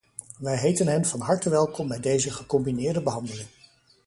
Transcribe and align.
Wij 0.39 0.57
heten 0.57 0.87
hen 0.87 1.05
van 1.05 1.19
harte 1.19 1.49
welkom 1.49 1.87
bij 1.87 1.99
deze 1.99 2.31
gecombineerde 2.31 3.01
behandeling. 3.01 3.47